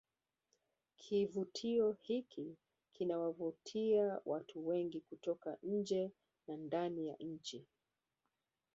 kivutio 0.97 1.91
hiki 2.01 2.57
kinawavutia 2.93 4.19
watu 4.25 4.67
wengi 4.67 4.99
kutoka 5.01 5.57
nje 5.63 6.11
na 6.47 6.57
ndani 6.57 7.07
ya 7.07 7.15
nchi 7.15 7.65